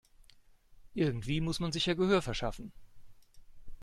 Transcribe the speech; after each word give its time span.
Irgendwie 0.95 1.41
muss 1.41 1.59
man 1.59 1.71
sich 1.71 1.85
ja 1.85 1.93
Gehör 1.93 2.23
verschaffen. 2.23 2.71